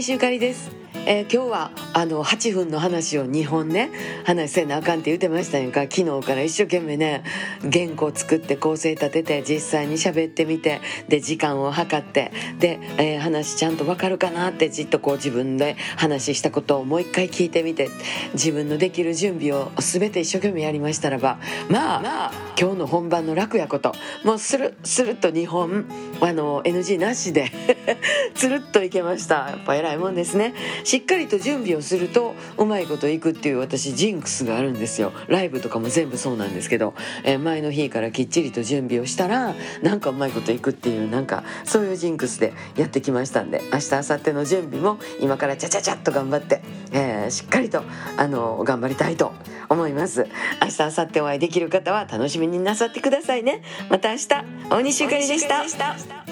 [0.00, 0.70] 西ゆかりです。
[1.10, 3.90] えー、今日はあの8分の話を2本ね
[4.26, 5.80] 話せなあかんって言ってましたやんか。
[5.90, 7.24] 昨日から一生懸命ね
[7.62, 17.88] 原稿作って構成立てて実際に喋ってみてで時間を計ってで、えー、話ちゃんと分かるかなってじっとこう自分で話したことをもう一回聞いてみて
[18.34, 21.38] 自分のできる準備を全て一生懸命やりましたらば
[21.70, 23.94] まあ、まあ、今日の本番の楽やこと
[24.24, 25.86] もうスルスルッと2本
[26.20, 27.50] あの NG なしで
[28.34, 29.34] つるっといけました。
[29.48, 30.52] やっぱ偉いもんですね。
[30.98, 35.12] しっかりと準備をするとうまいこといくっていう私ジンクスがあるんですよ。
[35.28, 47.84] ライブとかも全部そうなんですけど、えー、前の日からきっちりと準備をしたらなんかうまいこといくっていうなんかそういうジンクスでやってきましたんで明日明後日の準備も今からちゃちゃちゃっと頑張って、えー、しっかりと
[48.16, 49.32] あの頑張りたいと
[49.68, 50.26] 思います。
[50.60, 53.62] 明日明後日お会いできる方は楽しみになさってくださいね。
[53.88, 54.28] また明日
[54.68, 56.27] 大西ゆかりでした。